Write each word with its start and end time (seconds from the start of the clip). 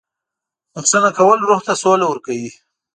•بښنه 0.83 1.09
کول 1.17 1.39
روح 1.49 1.59
ته 1.67 1.73
سوله 1.81 2.05
ورکوي. 2.07 2.49